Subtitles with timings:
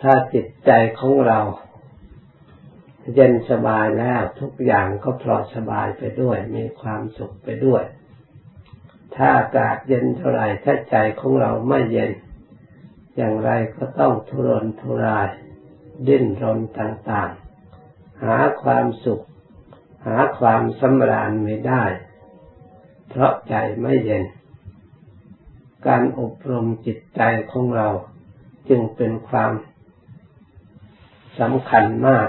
[0.00, 0.70] ถ้าจิตใจ
[1.00, 1.40] ของเรา
[3.14, 7.82] เย็นสบายแล้วทุกอย่างก็ปลอดสบายไปด้วย มีความสุขไปด้วย
[9.14, 12.10] ถ้าอากาศเย็นเท่าไรถ้าใจของเราไม่เย็น
[13.16, 15.28] อย่างไรก็ต้องทุรนทุราย
[16.06, 19.24] ดิ้นรนต่างๆ หาความสุข
[20.06, 21.84] หาความสำราญไม่ได้
[23.08, 24.24] เพราะใจไม่เย็น
[25.86, 27.20] การอบรมจิตใจ
[27.52, 27.88] ของเรา
[28.68, 29.52] จึงเป็นความ
[31.40, 32.28] สำคัญมาก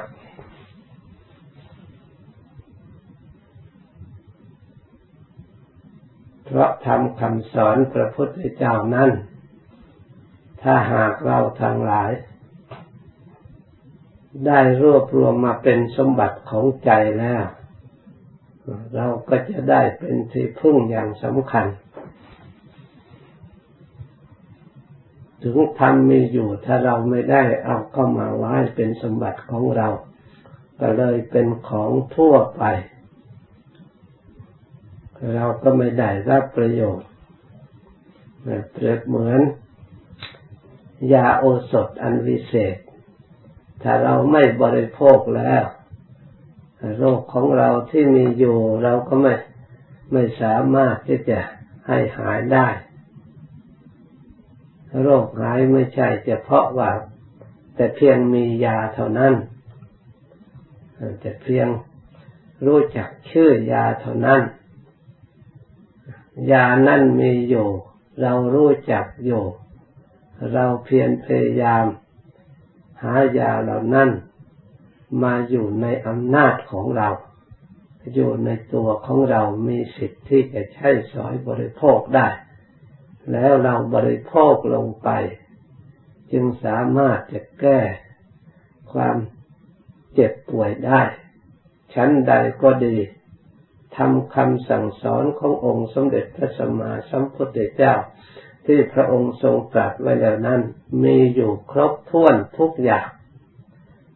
[6.45, 9.09] เพราะทำคำสอนพระพุทธเจ้านั้น
[10.61, 12.11] ถ้าหากเราทั้งหลาย
[14.45, 17.43] ได้รวบรวมมาเป็นสมบัติของใจแล้ว
[18.95, 21.65] เราก็จะได้เป็นที่พึ่งอย่างสำคัญ
[25.41, 29.89] ถึงทำมีอยู่ ถ้าเราไม่ได้เอาเข้ามาไว้เป็นสมบัติของเรา
[30.79, 32.63] ก็เลยเป็นของทั่วไป
[35.35, 37.09] เราก็ไม่ได้รับประโยชน์
[38.71, 39.41] เปรียบเหมือน
[41.13, 42.77] ยาโอสถอันวิเศษ
[43.83, 45.63] ถ้าเราไม่บริโภคแล้ว
[46.97, 49.33] โรคของเราที่มีอยู่ เราก็ไม่
[50.11, 51.39] ไม่สามารถที่จะ
[51.87, 52.67] ให้หายได้
[55.01, 56.91] โรคหายไม่ใช่เฉพาะว่า
[57.75, 59.33] แต่เพียงมียาเท่านั้น
[61.19, 61.67] แต่เพียง
[62.65, 64.41] รู้จักชื่อยาเท่านั้น
[66.51, 67.67] ยานั่นมีอยู่
[68.21, 69.43] เรารู้จักอยู่
[70.53, 71.85] เราเพียรพยายาม
[73.03, 74.09] หายาเหล่านั้น
[75.23, 77.09] มาอยู่ในอำนาจของเรา
[78.13, 82.27] อยู่ในตัวของเรามีสิทธิ์ที่จะใช้สอยบริโภคได้
[83.31, 85.09] แล้วเราบริโภคลงไป
[86.31, 87.79] จึงสามารถจะแก้
[88.93, 89.15] ความ
[90.13, 91.01] เจ็บป่วยได้
[91.93, 92.97] ชั้นใดก็ดี
[93.97, 97.95] ทำคำสั่งสอนขององค์สมเด็จพระสัมมาสัมพุทธเจ้า
[98.65, 100.61] ที่พระองค์ทรงตรัสไว้แล้วนั้น
[101.03, 103.07] มีอยู่ครบถ้วนทุกอย่าง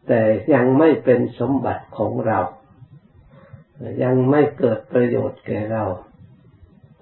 [0.08, 0.22] แต่
[0.54, 2.40] ยังไม่เป็นสมบัติของเรา
[4.04, 5.86] ยังไม่เกิดประโยชน์แก่เรา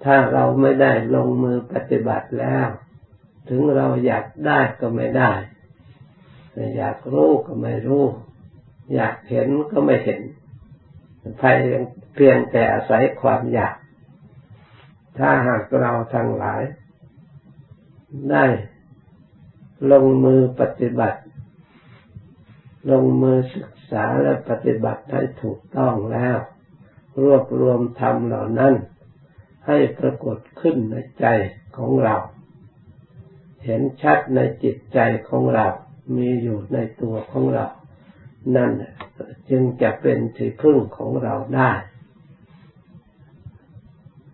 [0.04, 2.68] ถ้าเราไม่ได้ลงมือปฏิบัติแล้ว
[3.48, 5.32] ถึงเราอยากได้ก็ไม่ได้
[6.76, 8.04] อยากรู้ก็ไม่รู้
[8.94, 10.20] อยากเห็นก็ไม่เห็น
[11.40, 11.56] ภาย
[12.14, 13.76] เพียงแต่อาศัยความอยาก
[15.18, 16.62] ถ้าหากเราทั้งหลาย
[18.30, 18.44] ได้
[19.92, 21.20] ลงมือปฏิบัติ
[22.90, 26.38] ลงมือศึกษาและปฏิบัติให้ถูกต้องแล้ว
[27.22, 28.74] รวบรวมธรรมเหล่านั้น
[29.66, 31.26] ให้ปรากฏขึ้นในใจ
[31.76, 32.16] ของเรา
[33.64, 35.66] เห็นชัดในจิตใจของเรา
[36.16, 37.66] มีอยู่ในตัวของเรา
[38.56, 38.70] นั่น
[39.50, 41.72] จึงจะเป็นที่พึ่งของเราได้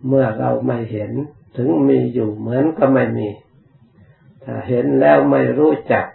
[0.07, 1.11] เมื่อเราไม่เห็น
[1.57, 3.29] ถึงมีอยู่เหมือนก็ไม่มี
[4.43, 6.05] ถ้าเห็นแล้วไม่รู้จัก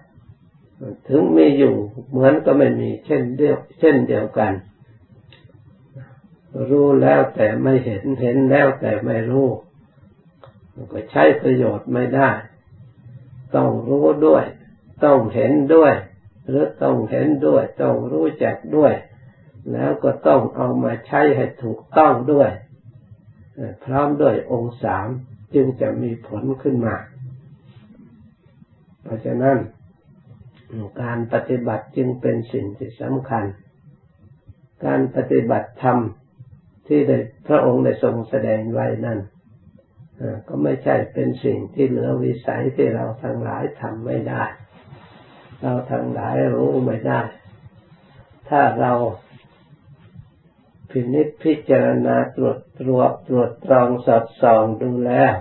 [1.09, 1.75] ถึงมีอยู่
[2.11, 4.53] เหมือนก็ไม่มี เช่นเดียวเช่นเดียวกัน
[6.70, 9.48] รู้แล้วแต่ไม่เห็นเห็นแล้วแต่ไม่รู้
[10.92, 12.31] ก็ใช้ประโยชน์ไม่ได้
[13.54, 14.44] ต้องรู้ด้วย
[15.04, 15.94] ต้องเห็นด้วย
[16.48, 18.94] หรือต้องเห็นด้วย ต้องรู้จักด้วย
[19.72, 22.50] แล้วก็ต้องเอามาใช้ให้ถูกต้องด้วย
[23.84, 25.09] พร้อมด้วยองค์สาม
[25.54, 26.97] จึงจะมีผลขึ้นมา
[29.03, 29.56] เพราะฉะนั้น
[31.03, 33.44] การปฏิบัติจึงเป็นสิ่งที่สำคัญ
[34.84, 35.98] การปฏิบัติธรรม
[36.87, 37.19] ที่ได้
[37.49, 39.21] พระองค์ได้ทรงแสดงไว้นั่น
[40.49, 44.45] ก็ไม่ใช่เป็นสิ่งที่เหลือวิสัยที่เราทั้งหลายทำไม่ได้
[45.62, 47.21] เราทั้งหลายรู้ไม่ได้
[48.49, 48.93] ถ้าเรา
[50.91, 55.34] พินิจพิจารณาตรวจตรวจตรวจตรองสอดส่องดูแล้ว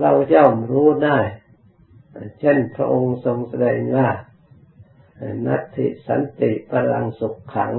[0.00, 1.18] เราย่อมรู้ได้
[2.40, 4.08] เช่นพระองค์ทรงแสดงว่า
[5.46, 7.74] นัตติสันติพลังสุขขัง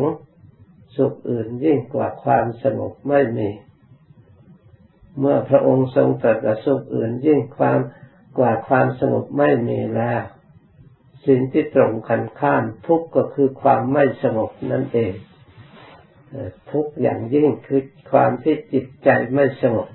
[0.95, 3.49] สุขอื่นยิ่งกว่าความสงบไม่มี
[5.19, 7.79] เมื่อพระองค์ทรงตรัสสุขอื่นยิ่งความ
[8.37, 10.21] กว่าความสงบไม่มีแล้ว
[11.27, 15.13] สิ่งที่ตรงกันข้ามทุกข์ก็คือความไม่สงบนั่นเอง
[16.71, 17.81] ทุกอย่างยิ่งคือ
[18.11, 19.87] ความที่จิตใจไม่สงบ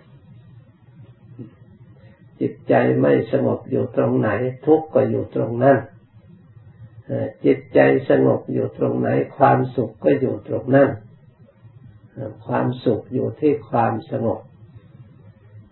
[2.40, 4.30] จิตใจไม่สงบอยู่ตรงไหน
[4.66, 5.78] ทุกข์ก็อยู่ตรงนั้น
[7.44, 7.78] จิตใจ
[8.08, 10.90] สงบอยู่ตรงไหน ความสุขก็อยู่ตรงนั้น
[12.46, 14.40] ความสุขอยู่ที่ความสงบ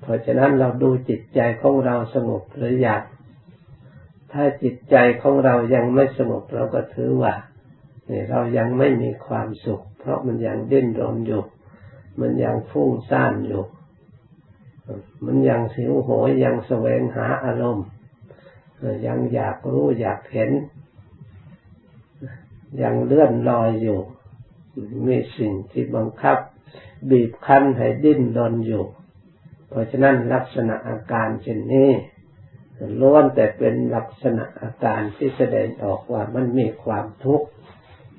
[0.01, 3.03] เพราะฉะนั้นเราดูจิตใจของเราสงบหรือยัง
[4.33, 7.35] ถ้าจิตใจของเรายังไม่สงบเราก็ถือว่า
[8.31, 11.45] เรายังไม่มีความสุข เพราะมันยังดิ้นรนอยู่
[12.21, 13.65] มันยังฟุ้งซ่านอยู่
[15.25, 17.87] มันยังสิวโหยยังแสวงหาอารมณ์
[19.07, 20.51] ยังอยากรู้อยากเห็น
[22.83, 24.01] ยังเลื่อนลอยอยู่
[25.07, 26.39] มีสิ่งที่บังคับ
[27.11, 28.85] บีบคั้นให้ดิ้นรนอยู่
[29.69, 31.91] เพราะฉะนั้นลักษณะอาการเช่นนี้
[33.01, 37.49] ล้วนแต่เป็นลักษณะอาการที่แสดงออกว่ามันมีความทุกข์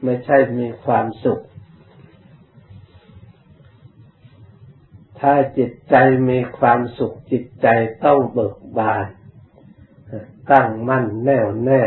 [0.03, 1.41] ไม่ใช่มีความสุข
[5.19, 5.95] ถ้าจิตใจ
[6.29, 7.67] มีความสุขจิตใจ
[8.05, 9.05] ต้องเบิกบาน
[10.51, 11.83] ตั้งมั่นแน่วแน่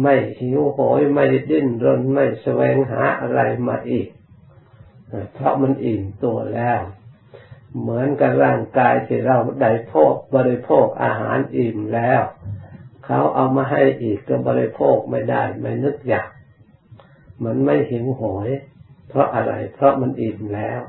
[0.00, 4.08] ไม่หิวโหยไม่ดิ้นรนไม่แสวงหาอะไรมาอีก
[5.32, 6.80] เพราะมันอิ่มตัวแล้ว
[7.80, 12.22] เหมือนกับร่างกายที่เราได้พกบริโภคอาหารอิ่มแล้ว
[13.06, 16.28] เขาเอามาให้อีกก็บริโภคไม่ได้ไม่นึกอยาก
[17.44, 18.48] มันไม่หิวโหย
[19.08, 20.80] เพราะอะไร เพราะมันอิ่มแล้ว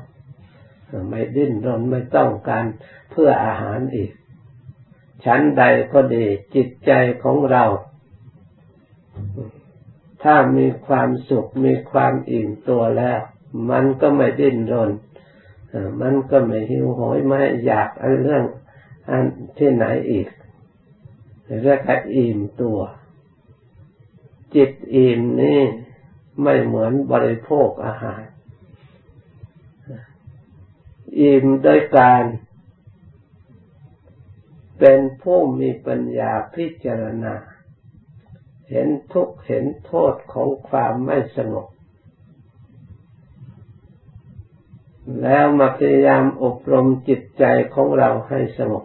[1.08, 2.64] ไม่ดิ้นรนไม่ต้องการ
[3.10, 4.10] เพื่ออาหารอีก
[5.24, 6.24] ชั้นใดก็ดี
[6.54, 6.92] จิตใจ
[7.22, 7.64] ของเรา
[10.22, 13.20] ถ้ามีความสุขมีความอิ่มตัวแล้ว
[13.70, 14.90] มันก็ไม่ดิ้นรน
[16.00, 18.44] มันก็ไม่หิวโหยไม่อยากอเรื่อง
[19.08, 19.24] อัน
[19.58, 20.28] ที่ไหนอีก
[21.62, 22.78] เรียกว่าอิ่มตัว
[24.54, 25.60] จิตอิ่มนี่
[26.42, 28.22] ไม่เหมือนบริโภคอาหาร
[31.20, 32.24] อิ่มโดยการ
[34.78, 37.34] เป็นผู้มีปัญญาพิจารณา
[38.70, 41.68] เห็นทุกข์เห็นโทษของความไม่สงบ
[45.22, 47.44] แล้วมาพยายามอบรมจิตใจ
[47.74, 48.84] ของเราให้สงบ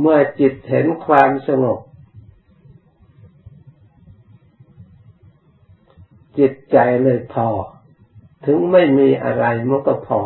[0.00, 1.80] เมื่อจิตเห็นความสงบ
[6.38, 7.48] จิตใจเลยพอ
[8.46, 10.20] ถึงไม่มีอะไรมันก็พอ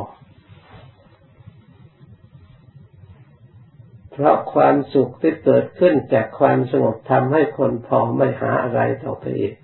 [4.21, 9.55] เพราะความสุขที่เกิดขึ้นจากความสงบทำให้คนพอไม่หาอะไรต่อไปอีก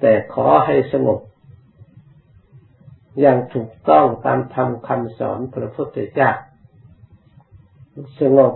[0.00, 1.20] แต่ขอให้สงบ
[3.20, 6.30] อย่างถูกต้องตามธรรมคำสอนพระพุทธเจ้า
[8.20, 8.52] สงบ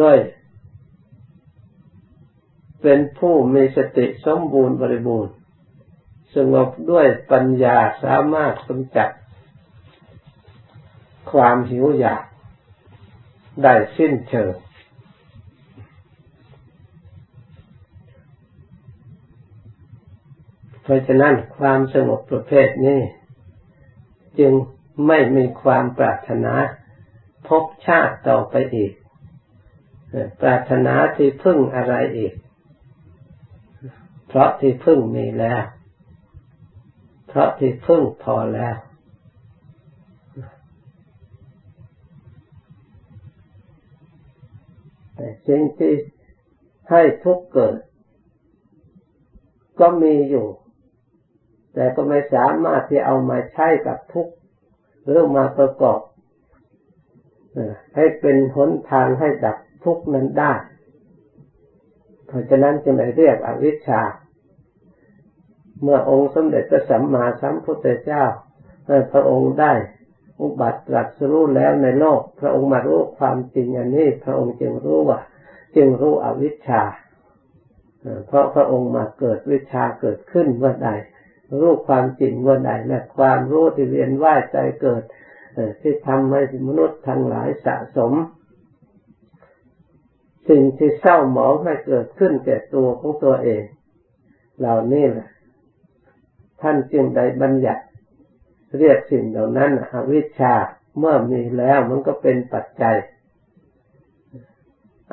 [0.00, 0.18] ด้วย
[2.82, 5.34] เป็นผู้มีสติสมบูรณ์บริบูรณ์
[6.36, 9.08] สงบด้วยปัญญาสามารถกำจัด
[11.32, 12.24] ความหิวอยาก
[13.62, 14.54] ได้สิ้นเชิง
[20.82, 23.00] เพราะฉะนั้นความสงบประเภทนี้
[24.38, 24.52] จึง
[25.06, 26.54] ไม่มีความปรารถนา
[27.48, 28.92] พบชาติต่อไปอีก
[30.40, 32.34] ปรารถนาที่พึ่งอะไรอีก
[34.28, 35.62] เพราะที่พึ่งมีแล้ว
[37.28, 38.76] เพราะที่พึ่งพอแล้ว
[45.48, 45.92] สิ่งที่
[46.90, 47.78] ให้ทุกเกิด
[49.80, 50.46] ก็มีอยู่
[51.74, 54.28] แต่ก็ไม่สามารถที่เอามาใช้กับทุก
[55.04, 56.00] หรือมาประกอบ
[57.96, 60.52] ให้เป็นหนทางให้ดับทุกนั้นได้
[62.26, 64.02] เพราะฉะนั้นจึงได้เรียกอวิชชา
[65.82, 68.24] เมื่อองค์สมเด็จพระสัมมาสัมพุทธเจ้า
[69.12, 69.72] พระองค์ได้
[70.40, 75.20] อุบัติตรัสรู้แล้วในโลก พระองค์มารู้ความจริงอันนี้ พระองค์จึงรู้ว่า
[75.76, 76.82] จึงรู้อวิชชา
[78.26, 80.90] เพราะพระองค์มาเกิดวิชาเกิดขึ้นเมื่อใด
[81.60, 85.02] รู้ความจริงเมื่อใดและความรู้ที่เรียนว่าใจเกิด
[85.80, 88.12] ที่ทำให้มนุษย์ทั้งหลายสะสม
[90.48, 93.62] สิ่งที่เศร้าหมองให้เกิดขึ้นแก่ตัวของตัวเอง
[94.58, 95.28] เหล่านี้แหละ
[96.60, 97.82] ท่านจึงได้บัญญัติ
[98.78, 100.54] เรียกสิ่งเหล่านั้นอวิชชา
[100.98, 102.96] เมื่อมีแล้วมันก็เป็นปัจจัย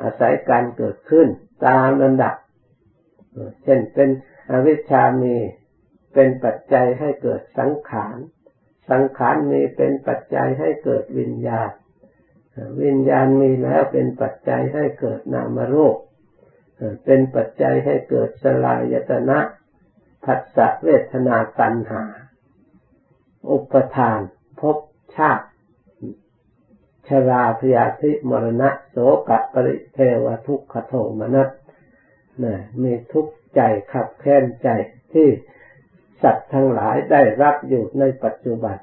[0.02, 1.28] อาศัยการเกิดขึ้น
[1.66, 2.34] ตามลำดับ
[3.64, 4.08] เช่นเป็น
[4.50, 5.36] อวิชชามี
[6.14, 8.16] เป็นปัจจัยให้เกิดสังขาร
[8.90, 11.70] สังขารมีเป็นปัจจัยให้เกิดวิญญาณ
[12.82, 15.96] วิญญาณมีแล้วเป็นปัจจัยให้เกิดนามรูป
[17.04, 19.38] เป็นปัจจัยให้เกิดสลายตนะ
[20.24, 22.02] ผัสสะเวทนาตัณหา
[23.50, 24.20] อุปทาน
[24.60, 24.78] ภพ
[25.16, 25.46] ชาติ
[27.08, 28.96] ชราพยาธิมรณะ โส
[29.28, 31.50] กะปริเทวทุกขโทมนัส
[32.42, 33.60] นะมีทุกข์ใจ
[33.92, 34.68] ขับแค้นใจ
[35.12, 35.28] ที่
[36.22, 38.76] สัตว์ทั้งหลายได้รับอยู่ในปัจจุบัน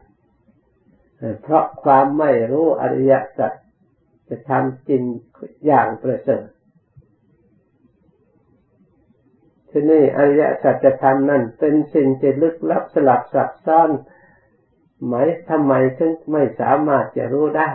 [1.42, 3.54] เพราะความไม่รู้อริยสัจ
[4.30, 5.04] จะทำจริง
[5.66, 6.46] อย่างประเสริฐ
[9.70, 13.90] ที่นี่อริยสัจธรรมนั่นเป็นสิ่งที่ลึกลับสลับซับซ้อน
[15.06, 15.14] ไหม
[15.50, 17.70] ทำไมถึงไม่สามารถจะรู้ได้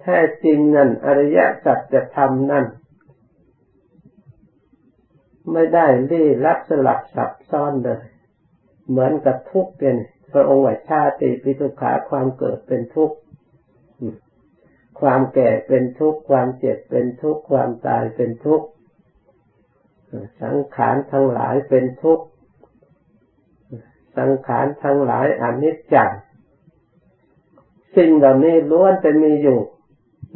[0.00, 2.66] แท้จริงนั่นอริยสัจธรรมนั่น
[5.52, 8.04] ไม่ได้ลี้ลับสลับซับซ้อนเลย
[8.88, 9.96] เหมือนกับทุกข์เป็น
[10.32, 13.16] พระองค์ว่าชาติปิทุขาความเกิดเป็นทุกข์
[15.00, 18.66] ความแก่เป็นทุกข์ความเจ็บเป็นทุกข์ความตายเป็นทุกข์
[20.42, 22.24] สังขารทั้งหลายเป็นทุกข์
[24.18, 26.10] สังขารทั้งหลายอนิจจัง
[27.96, 29.60] สิ่งเหล่านี้ล้วนจะมีอยู่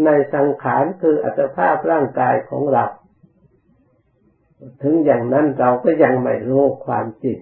[0.05, 2.85] ในสังขารคืออัตภาพร่างกายของเรา
[4.83, 7.39] ถึงอย่างนั้นเราก็ยังไม่รู้ความจริง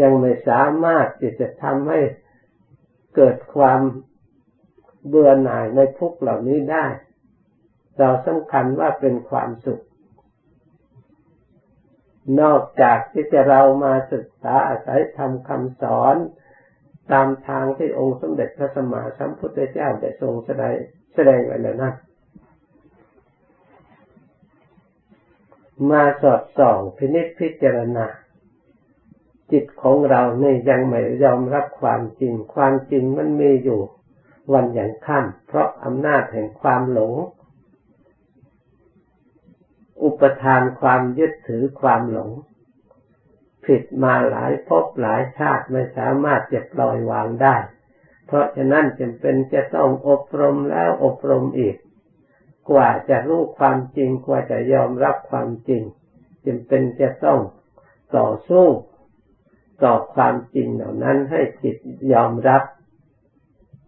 [0.00, 2.00] ยังไม่สามารถที่จะทำให้
[3.16, 3.80] เกิดความ
[5.06, 6.86] เบื่อหน่ายในทุกเหล่านี้ได้
[7.98, 9.82] เราสำคัญว่าเป็นความสุข
[12.40, 16.16] นอกจากที่จะเรามาศึกษาอาศัยทำคำสอน
[17.12, 20.76] ตามทางที่องค์สมเด็จพระสัมมาสัมพุทธเจ้าได้ทรงแสดง
[21.14, 21.92] แสดงไว้แล้วนะ
[25.90, 28.06] มาสอดส่องพินิจพิจารณา
[29.52, 33.80] จิตของเราเนี่ยยังไม่ยอมรับความจริง ความจริงมันมีอยู่
[34.52, 37.14] วันอย่างค่ำเพราะอำนาจแห่งความหลง
[40.02, 42.30] อุปทานความยึดถือความหลง
[43.64, 47.56] ผิดมาหลายภพหลายชาติไม่สามารถจะปล่อยวางได้
[48.26, 51.76] เพราะฉะนั้นจำเป็นจะต้องอบรมแล้วอบรมอีก
[52.70, 55.82] กว่าจะรู้ความจริงกว่าจะยอมรับความจริง
[56.46, 57.40] จำเป็นจะต้อง
[58.16, 58.66] ต่อสู้
[59.84, 61.76] ต่อความจริงเหล่านั้นให้จิต
[62.12, 62.62] ยอมรับ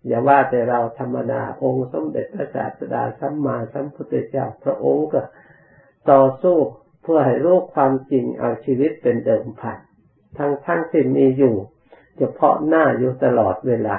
[0.06, 5.20] อย่าว่าแต่เราธรรมดาองค์สมเด็จพระศาสดาสัมมาสัมพุทธเจ้าพระองค์ก็
[6.10, 6.58] ต่อสู้
[7.02, 9.78] เพื่อให้รู้ความจริงเอาชีวิตเป็นเดิมพัน
[10.36, 11.54] ทั้งทั้งที่มีอยู่
[12.16, 13.96] เฉพาะหน้าอยู่ตลอดเวลา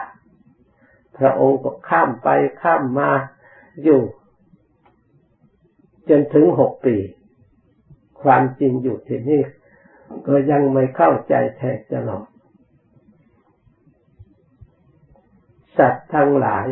[1.17, 2.29] พระองค์ก็ข้ามไป
[2.61, 3.11] ข้ามมา
[3.83, 4.01] อยู่
[6.09, 6.95] จนถึงหกปี
[8.23, 9.43] ความจริงอยู่ที่นี่
[10.27, 12.25] ก็ยังไม่เข้าใจแท้ตลอด
[15.77, 16.67] สัตว์ทั้งหลาย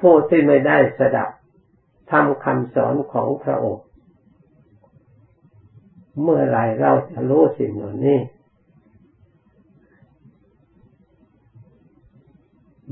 [0.00, 1.30] ผู้ที่ไม่ได้สดับ
[2.12, 3.84] ทำคำสอนของพระองค์
[6.22, 8.18] เมื่อไรเราจะรู้สิ่งเหล่านี้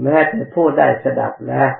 [0.02, 1.70] แม้แต่ผู้ได้สดับแล้ว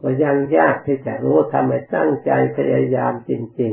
[0.00, 3.72] ก็ยังยากที่จะรู้ทำให้ตั้งใจพยายามจริง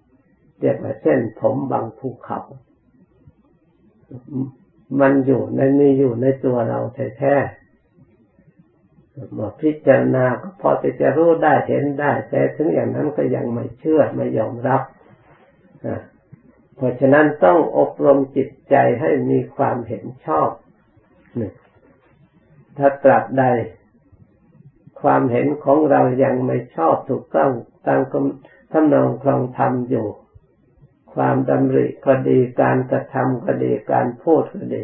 [0.00, 2.40] ๆเรียกว่าเช่นผมบางภูเขา
[5.00, 6.80] มันอยู่ในมีอยู่ในตัวเรา
[7.18, 7.61] แท้ๆ
[9.36, 14.82] มื่อพิจารณาก็พอจะรู้ได้เห็นได้ แต่ถึงอย่างนั้นก็ยังไม่เชื่อไม่ยอมรับ
[16.76, 20.48] เพราะฉะนั้นต้องอบรมจิตใจให้มีความเห็นชอบ
[21.36, 21.54] หนึ่ง
[22.76, 23.44] ถ้าตราบใด
[25.02, 27.50] ความเห็นของเรายังไม่ชอบถูกต้อง
[27.86, 30.06] ตามคำทำนองครองธรรมอยู่
[31.14, 34.82] ความดำริก็ดีการกระทำก็ดีการพูดก็ดี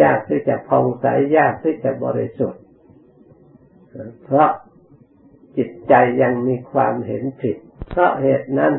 [0.00, 1.06] ยากที่จะพองใส
[1.36, 2.62] ยากที่จะบริสุทธิ์
[4.24, 4.50] เพราะ
[5.56, 7.56] จิตใจยังมีความเห็นผิด
[7.90, 8.74] เพราะเหตุนั้น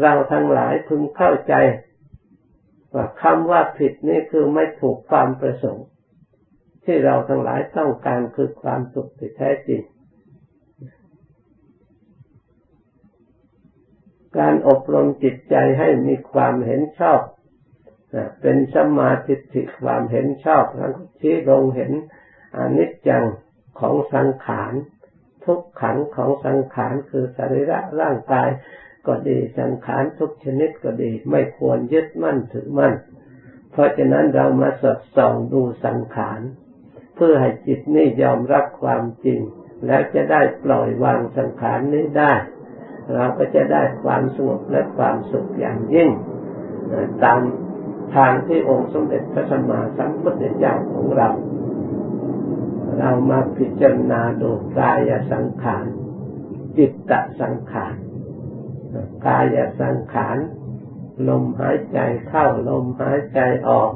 [0.00, 1.54] เราทั้งหลายพึงเข้าใจ
[2.94, 5.86] ว่าคำว่าผิดนี่คือไม่ถูกความประสงค์
[6.84, 9.82] ที่เราทั้งหลายต้องการคือความสุขที่แท้จริง
[14.38, 17.20] การอบรมจิตใจให้มีความเห็นชอบ
[18.40, 19.34] เป็นสมาธิ
[19.80, 21.92] ความเห็นชอบทั้งที่ลงเห็น
[22.56, 23.24] อนิจจัง
[23.80, 24.72] ของสังขาร
[25.44, 28.48] ทุกขังของสังขารคือสรีระร่างกาย
[29.06, 32.94] ก็ดีสังขารทุกชนิดก็ดีไม่ควรยึดมั่นถือมั่น
[33.72, 36.40] เพราะฉะนั้นเรามาสดส่องดูสังขาร
[37.16, 39.40] เพื่อให้จิตนี่ยอมรับความจริง
[39.86, 42.32] แล้วจะได้ปล่อยวางสังขารนี้ได้
[43.14, 46.10] เราก็จะได้ความสงบและความสุขอย่างยิ่ง
[47.24, 47.40] ตาม
[48.14, 51.28] ทางที่องค์สมเด็จพระสัมมาสัมพุทธเจ้าของเรา
[52.98, 55.86] เรามาพิจารณาดูกายสังขาร
[56.78, 57.94] จิตตสังขาร
[59.26, 60.36] กายสังขาร
[61.28, 63.92] ลมหายใจเข้าลมหายใจออก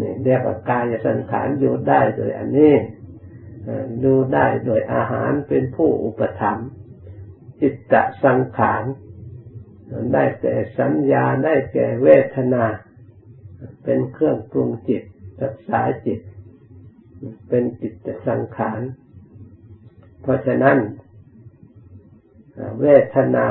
[0.00, 2.74] นี่เรียกว่ากายสังขารอยู่ได้โดยอันนี้
[4.04, 6.68] ดูได้โดยอาหารเป็นผู้อุปถัมภ์
[7.60, 7.94] จิตต
[8.24, 8.84] สังขาร
[10.12, 12.64] ได้แก่สัญญาได้แก่เวทนา
[13.84, 15.02] เป็นเครื่องปรุงจิต
[15.42, 16.20] รักษาจิต
[17.48, 18.80] เป็นจิตสังขาร
[20.22, 20.78] เพราะฉะนั้น
[22.80, 23.46] เวทนา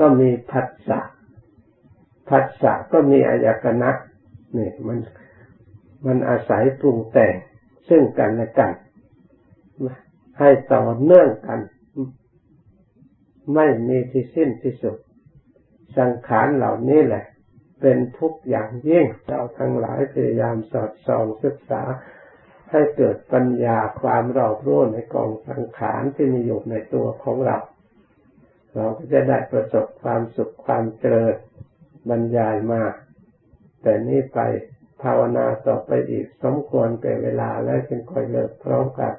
[0.00, 1.00] ก็มีผัสสะ
[2.28, 3.90] ผัสสะก็มีอายตนะ
[4.56, 4.98] นี่มัน
[6.06, 7.34] มันอาศัยปรุงแต่ง
[7.88, 8.72] ซึ่งกันและกัน
[10.38, 11.60] ให้ต่อเนื่องกัน
[13.54, 14.96] ไม่มีที่สิ้นที่สุด
[15.98, 17.24] สังขารเหล่านี้แหละ
[17.80, 21.82] เป็นทุกอย่างยิ่งเราทั้งหลายพยายามสอดส่องศึกษา
[22.70, 27.58] ให้เกิดปัญญาความรอบรู้ในกองสังขารที่มีอยู่ในตัวของเรา
[28.74, 31.34] เราก็จะได้ประสบความสุขความเจริญ
[32.08, 32.82] บรรยายมา
[33.82, 34.38] แต่นี้ไป
[35.02, 39.12] ภาวนาต่อไปอีกสมควรเป็นเวลาแล้วจึงค่อยเลิกพร้อมกัน